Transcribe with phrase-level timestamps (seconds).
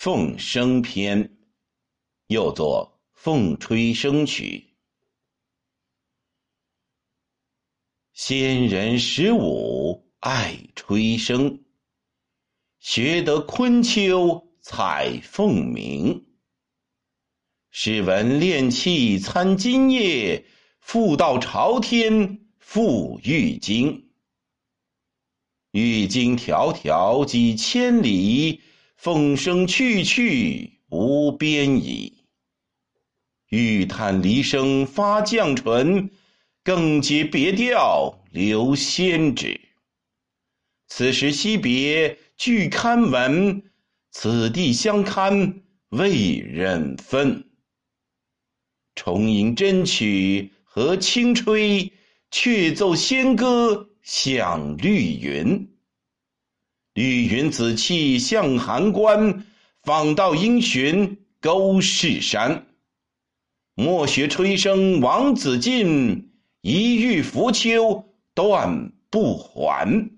[0.00, 1.24] 凤声篇》，
[2.28, 4.66] 又作《凤吹声曲》。
[8.14, 11.60] 仙人十五爱吹笙，
[12.78, 16.24] 学得昆秋采凤鸣。
[17.70, 20.46] 试闻练气参今夜，
[20.78, 24.10] 复道朝天复玉京。
[25.72, 28.62] 玉京迢迢几千里。
[29.02, 32.26] 风声去去无边矣。
[33.48, 36.10] 欲叹离声发绛唇，
[36.62, 39.58] 更结别调留仙指。
[40.86, 43.62] 此时惜别俱堪闻，
[44.10, 47.42] 此地相看未忍分。
[48.94, 51.90] 重吟真曲和清吹，
[52.30, 55.69] 却奏仙歌响绿云。
[57.00, 59.46] 玉云紫气向寒关，
[59.82, 62.66] 访道应寻勾氏山。
[63.74, 66.30] 莫学吹笙王子进，
[66.60, 70.10] 一遇浮丘断不还。